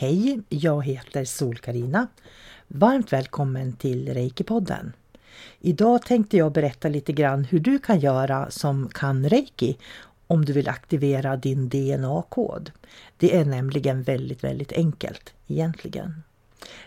Hej, 0.00 0.40
jag 0.48 0.84
heter 0.84 1.24
Sol-Karina. 1.24 2.06
Varmt 2.68 3.12
välkommen 3.12 3.72
till 3.72 4.08
Reiki-podden. 4.08 4.92
Idag 5.60 6.02
tänkte 6.02 6.36
jag 6.36 6.52
berätta 6.52 6.88
lite 6.88 7.12
grann 7.12 7.44
hur 7.44 7.60
du 7.60 7.78
kan 7.78 8.00
göra 8.00 8.50
som 8.50 8.88
kan 8.88 9.28
Reiki 9.28 9.78
om 10.26 10.44
du 10.44 10.52
vill 10.52 10.68
aktivera 10.68 11.36
din 11.36 11.68
DNA-kod. 11.68 12.70
Det 13.16 13.36
är 13.36 13.44
nämligen 13.44 14.02
väldigt, 14.02 14.44
väldigt 14.44 14.72
enkelt 14.72 15.34
egentligen. 15.46 16.22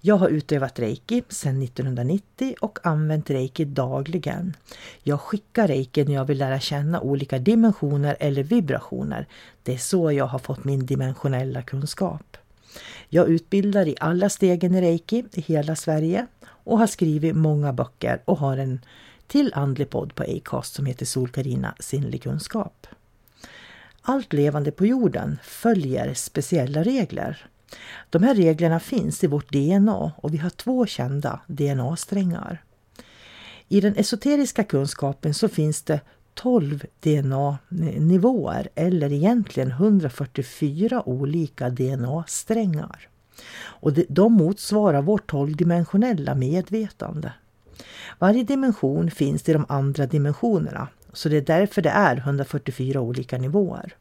Jag 0.00 0.16
har 0.16 0.28
utövat 0.28 0.78
reiki 0.78 1.22
sedan 1.28 1.62
1990 1.62 2.54
och 2.60 2.78
använt 2.82 3.30
reiki 3.30 3.64
dagligen. 3.64 4.56
Jag 5.02 5.20
skickar 5.20 5.68
reiki 5.68 6.04
när 6.04 6.14
jag 6.14 6.24
vill 6.24 6.38
lära 6.38 6.60
känna 6.60 7.00
olika 7.00 7.38
dimensioner 7.38 8.16
eller 8.20 8.42
vibrationer. 8.42 9.26
Det 9.62 9.74
är 9.74 9.78
så 9.78 10.12
jag 10.12 10.26
har 10.26 10.38
fått 10.38 10.64
min 10.64 10.86
dimensionella 10.86 11.62
kunskap. 11.62 12.36
Jag 13.08 13.28
utbildar 13.28 13.88
i 13.88 13.96
alla 14.00 14.28
stegen 14.28 14.74
i 14.74 14.80
reiki 14.80 15.24
i 15.32 15.40
hela 15.40 15.76
Sverige 15.76 16.26
och 16.46 16.78
har 16.78 16.86
skrivit 16.86 17.36
många 17.36 17.72
böcker 17.72 18.22
och 18.24 18.38
har 18.38 18.56
en 18.56 18.80
till 19.26 19.52
andlig 19.54 19.90
podd 19.90 20.14
på 20.14 20.22
Acast 20.22 20.74
som 20.74 20.86
heter 20.86 21.06
Solkarina 21.06 21.74
sinnlig 21.80 22.22
kunskap. 22.22 22.86
Allt 24.02 24.32
levande 24.32 24.70
på 24.70 24.86
jorden 24.86 25.38
följer 25.42 26.14
speciella 26.14 26.82
regler. 26.82 27.46
De 28.10 28.22
här 28.22 28.34
reglerna 28.34 28.80
finns 28.80 29.24
i 29.24 29.26
vårt 29.26 29.52
DNA 29.52 30.12
och 30.16 30.34
vi 30.34 30.38
har 30.38 30.50
två 30.50 30.86
kända 30.86 31.40
DNA-strängar. 31.46 32.62
I 33.68 33.80
den 33.80 33.96
esoteriska 33.96 34.64
kunskapen 34.64 35.34
så 35.34 35.48
finns 35.48 35.82
det 35.82 36.00
12 36.38 36.84
DNA-nivåer 37.00 38.68
eller 38.74 39.12
egentligen 39.12 39.70
144 39.70 41.08
olika 41.08 41.70
DNA-strängar. 41.70 43.08
Och 43.60 43.92
de 44.08 44.32
motsvarar 44.32 45.02
vårt 45.02 45.30
tolvdimensionella 45.30 46.34
medvetande. 46.34 47.32
Varje 48.18 48.42
dimension 48.42 49.10
finns 49.10 49.48
i 49.48 49.52
de 49.52 49.66
andra 49.68 50.06
dimensionerna 50.06 50.88
så 51.12 51.28
det 51.28 51.36
är 51.36 51.58
därför 51.58 51.82
det 51.82 51.90
är 51.90 52.16
144 52.16 53.00
olika 53.00 53.38
nivåer. 53.38 53.94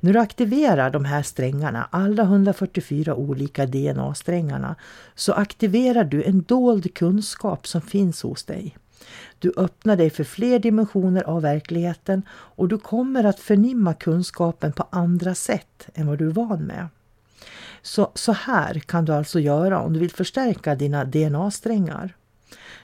När 0.00 0.12
du 0.12 0.18
aktiverar 0.18 0.90
de 0.90 1.04
här 1.04 1.22
strängarna, 1.22 1.88
alla 1.90 2.22
144 2.22 3.14
olika 3.14 3.66
DNA-strängarna, 3.66 4.74
så 5.14 5.32
aktiverar 5.32 6.04
du 6.04 6.22
en 6.24 6.42
dold 6.42 6.94
kunskap 6.94 7.66
som 7.66 7.80
finns 7.80 8.22
hos 8.22 8.44
dig. 8.44 8.76
Du 9.38 9.52
öppnar 9.56 9.96
dig 9.96 10.10
för 10.10 10.24
fler 10.24 10.58
dimensioner 10.58 11.22
av 11.22 11.42
verkligheten 11.42 12.22
och 12.30 12.68
du 12.68 12.78
kommer 12.78 13.24
att 13.24 13.40
förnimma 13.40 13.94
kunskapen 13.94 14.72
på 14.72 14.86
andra 14.90 15.34
sätt 15.34 15.88
än 15.94 16.06
vad 16.06 16.18
du 16.18 16.26
är 16.26 16.32
van 16.32 16.62
med. 16.62 16.88
Så, 17.82 18.10
så 18.14 18.32
här 18.32 18.78
kan 18.78 19.04
du 19.04 19.12
alltså 19.12 19.40
göra 19.40 19.80
om 19.80 19.92
du 19.92 19.98
vill 19.98 20.10
förstärka 20.10 20.74
dina 20.74 21.04
DNA-strängar. 21.04 22.16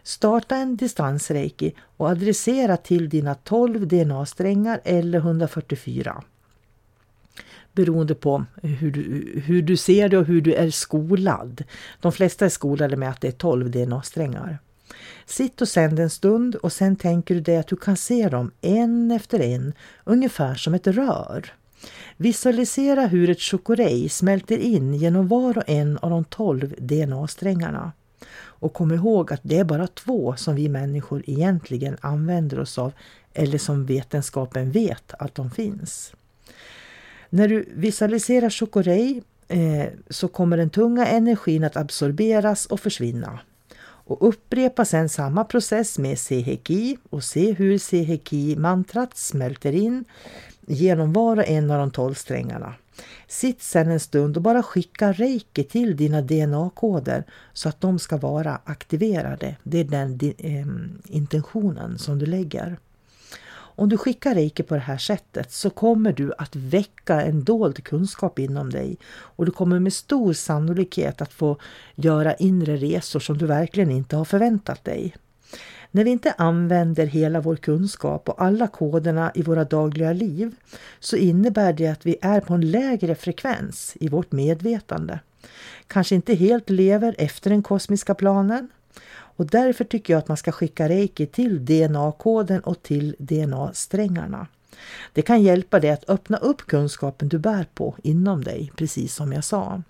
Starta 0.03 0.57
en 0.57 0.77
distansreiki 0.77 1.75
och 1.97 2.09
adressera 2.09 2.77
till 2.77 3.09
dina 3.09 3.35
12 3.35 3.89
DNA-strängar 3.89 4.81
eller 4.85 5.19
144 5.19 6.23
beroende 7.79 8.15
på 8.15 8.45
hur 8.63 8.91
du, 8.91 9.03
hur 9.41 9.63
du 9.63 9.77
ser 9.77 10.09
det 10.09 10.19
och 10.19 10.25
hur 10.25 10.41
du 10.41 10.55
är 10.55 10.71
skolad. 10.71 11.65
De 12.01 12.13
flesta 12.13 12.45
är 12.45 12.49
skolade 12.49 12.97
med 12.97 13.11
att 13.11 13.21
det 13.21 13.29
är 13.29 13.33
12 13.33 13.71
DNA-strängar. 13.71 14.59
Sitt 15.27 15.61
och 15.61 15.69
sänd 15.69 16.01
en 16.01 16.11
stund 16.11 16.55
och 16.55 16.73
sen 16.73 16.97
tänker 16.97 17.35
du 17.35 17.41
dig 17.41 17.57
att 17.57 17.67
du 17.67 17.77
kan 17.77 17.97
se 17.97 18.29
dem 18.29 18.51
en 18.61 19.11
efter 19.11 19.41
en, 19.41 19.73
ungefär 20.05 20.55
som 20.55 20.75
ett 20.75 20.87
rör. 20.87 21.53
Visualisera 22.17 23.07
hur 23.07 23.31
ett 23.31 23.41
chokorej 23.41 24.09
smälter 24.09 24.59
in 24.59 24.95
genom 24.95 25.29
var 25.29 25.59
och 25.59 25.69
en 25.69 25.99
av 25.99 26.11
de 26.11 26.25
12 26.25 26.75
DNA-strängarna. 26.79 27.93
Och 28.41 28.73
kom 28.73 28.93
ihåg 28.93 29.33
att 29.33 29.41
det 29.43 29.59
är 29.59 29.65
bara 29.65 29.87
två 29.87 30.37
som 30.37 30.55
vi 30.55 30.69
människor 30.69 31.23
egentligen 31.27 31.97
använder 32.01 32.61
oss 32.61 32.79
av 32.79 32.93
eller 33.35 33.59
som 33.59 33.87
vetenskapen 33.87 34.71
vet 34.71 35.15
att 35.19 35.35
de 35.35 35.51
finns. 35.51 36.13
När 37.31 37.49
du 37.49 37.69
visualiserar 37.75 38.51
chokorej 38.51 39.23
eh, 39.49 39.87
så 40.11 40.29
kommer 40.29 40.57
den 40.57 40.71
tunga 40.71 41.07
energin 41.07 41.65
att 41.65 41.77
absorberas 41.77 42.67
och 42.67 42.81
försvinna. 42.81 43.41
Och 44.09 44.29
upprepa 44.29 44.85
sedan 44.85 45.09
samma 45.09 45.45
process 45.45 45.99
med 45.99 46.19
Seheki 46.19 46.97
och 47.11 47.25
se 47.25 47.53
hur 47.53 47.79
Seheki-mantrat 47.79 49.17
smälter 49.17 49.73
in 49.73 50.05
genom 50.67 51.13
var 51.13 51.37
och 51.37 51.49
en 51.49 51.71
av 51.71 51.79
de 51.79 51.91
tolv 51.91 52.15
strängarna. 52.15 52.75
Sitt 53.27 53.63
sedan 53.63 53.91
en 53.91 54.01
stund 54.01 54.37
och 54.37 54.43
bara 54.43 54.63
skicka 54.63 55.13
reiki 55.13 55.65
till 55.65 55.97
dina 55.97 56.23
DNA-koder 56.23 57.25
så 57.53 57.69
att 57.69 57.81
de 57.81 57.99
ska 57.99 58.17
vara 58.17 58.61
aktiverade. 58.65 59.57
Det 59.63 59.79
är 59.79 59.85
den 59.85 60.19
eh, 60.39 61.15
intentionen 61.17 61.99
som 61.99 62.19
du 62.19 62.27
lägger. 62.27 62.77
Om 63.79 63.89
du 63.89 63.97
skickar 63.97 64.35
reiki 64.35 64.63
på 64.63 64.75
det 64.75 64.81
här 64.81 64.99
sättet 64.99 65.53
så 65.53 65.71
kommer 65.71 66.13
du 66.13 66.33
att 66.39 66.57
väcka 66.57 67.23
en 67.23 67.45
dold 67.45 67.85
kunskap 67.85 68.39
inom 68.39 68.71
dig 68.71 68.97
och 69.11 69.47
du 69.47 69.53
kommer 69.53 69.79
med 69.79 69.93
stor 69.93 70.33
sannolikhet 70.33 71.23
att 71.23 71.33
få 71.33 71.57
göra 71.95 72.35
inre 72.35 72.77
resor 72.77 73.21
som 73.21 73.39
du 73.39 73.47
verkligen 73.47 73.91
inte 73.91 74.17
har 74.17 74.25
förväntat 74.25 74.85
dig. 74.85 75.15
När 75.91 76.05
vi 76.05 76.11
inte 76.11 76.35
använder 76.39 77.07
hela 77.07 77.41
vår 77.41 77.57
kunskap 77.57 78.29
och 78.29 78.43
alla 78.43 78.67
koderna 78.67 79.33
i 79.35 79.43
våra 79.43 79.65
dagliga 79.65 80.13
liv 80.13 80.55
så 81.01 81.17
innebär 81.17 81.73
det 81.73 81.89
att 81.89 82.07
vi 82.07 82.17
är 82.23 82.41
på 82.41 82.55
en 82.55 82.71
lägre 82.71 83.15
frekvens 83.15 83.97
i 84.01 84.09
vårt 84.09 84.33
medvetande. 84.33 85.21
Kanske 85.87 86.15
inte 86.15 86.35
helt 86.35 86.71
lever 86.71 87.15
efter 87.19 87.51
den 87.51 87.63
kosmiska 87.63 88.15
planen 88.15 88.69
och 89.39 89.47
därför 89.47 89.85
tycker 89.85 90.13
jag 90.13 90.19
att 90.19 90.29
man 90.29 90.37
ska 90.37 90.53
skicka 90.53 90.89
reiki 90.89 91.27
till 91.27 91.65
DNA-koden 91.65 92.61
och 92.61 92.83
till 92.83 93.17
DNA-strängarna. 93.19 94.47
Det 95.13 95.23
kan 95.23 95.43
hjälpa 95.43 95.81
dig 95.81 95.91
att 95.91 96.11
öppna 96.11 96.37
upp 96.37 96.67
kunskapen 96.67 97.29
du 97.29 97.39
bär 97.39 97.67
på 97.75 97.97
inom 98.03 98.45
dig, 98.45 98.73
precis 98.77 99.15
som 99.15 99.33
jag 99.33 99.45
sa. 99.45 99.83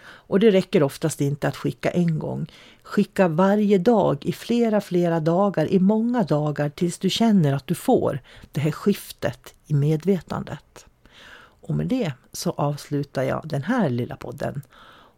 Och 0.00 0.40
det 0.40 0.50
räcker 0.50 0.82
oftast 0.82 1.20
inte 1.20 1.48
att 1.48 1.56
skicka 1.56 1.90
en 1.90 2.18
gång. 2.18 2.46
Skicka 2.82 3.28
varje 3.28 3.78
dag 3.78 4.26
i 4.26 4.32
flera, 4.32 4.80
flera 4.80 5.20
dagar, 5.20 5.66
i 5.66 5.78
många 5.78 6.22
dagar 6.22 6.68
tills 6.68 6.98
du 6.98 7.10
känner 7.10 7.52
att 7.54 7.66
du 7.66 7.74
får 7.74 8.20
det 8.52 8.60
här 8.60 8.70
skiftet 8.70 9.54
i 9.66 9.74
medvetandet. 9.74 10.86
Och 11.60 11.74
med 11.74 11.86
det 11.86 12.12
så 12.32 12.50
avslutar 12.50 13.22
jag 13.22 13.48
den 13.48 13.62
här 13.62 13.88
lilla 13.88 14.16
podden 14.16 14.62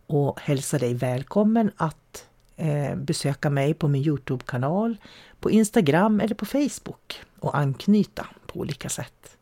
och 0.07 0.41
hälsar 0.41 0.79
dig 0.79 0.95
välkommen 0.95 1.71
att 1.77 2.27
eh, 2.61 2.97
besöka 2.97 3.51
mig 3.51 3.75
på 3.75 3.89
min 3.89 4.03
Youtube-kanal, 4.03 4.97
på 5.41 5.51
Instagram 5.51 6.21
eller 6.21 6.35
på 6.35 6.47
Facebook 6.47 7.21
och 7.41 7.57
anknyta 7.57 8.27
på 8.47 8.61
olika 8.61 8.89
sätt. 8.89 9.37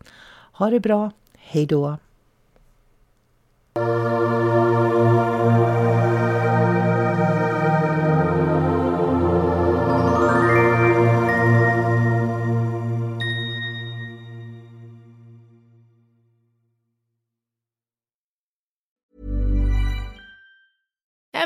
Ha 0.52 0.70
det 0.70 0.80
bra, 0.80 1.10
hej 1.34 1.66
då! 1.66 1.96